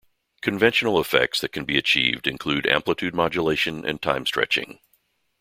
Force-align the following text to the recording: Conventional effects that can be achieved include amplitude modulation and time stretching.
Conventional 0.41 0.99
effects 0.99 1.39
that 1.41 1.51
can 1.51 1.63
be 1.63 1.77
achieved 1.77 2.25
include 2.25 2.65
amplitude 2.65 3.13
modulation 3.13 3.85
and 3.85 4.01
time 4.01 4.25
stretching. 4.25 4.79